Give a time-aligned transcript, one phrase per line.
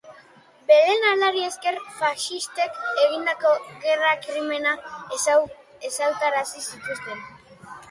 [0.69, 3.53] Bere lanari esker faxistek egindako
[3.85, 7.25] gerra krimenak ezagutarazi zituen.